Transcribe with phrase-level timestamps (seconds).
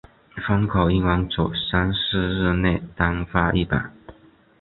[0.47, 3.91] 凡考英文者三四日内单发一榜。